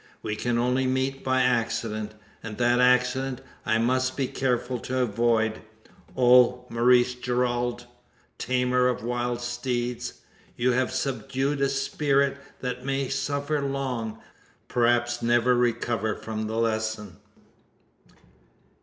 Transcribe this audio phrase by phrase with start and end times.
[0.23, 5.61] We can only meet by accident; and that accident I must be careful to avoid.
[6.17, 7.85] Oh, Maurice Gerald!
[8.39, 10.21] tamer of wild steeds!
[10.57, 14.17] you have subdued a spirit that may suffer long
[14.67, 17.17] perhaps never recover from the lesson!"